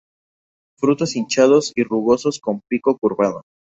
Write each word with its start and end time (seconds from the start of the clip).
Frutos 0.79 1.15
hinchados 1.15 1.73
y 1.75 1.83
rugosos 1.83 2.39
con 2.39 2.61
pico 2.67 2.97
curvado. 2.97 3.43